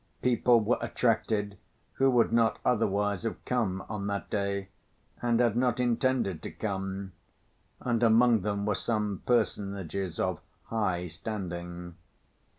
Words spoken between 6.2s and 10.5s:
to come, and among them were some personages of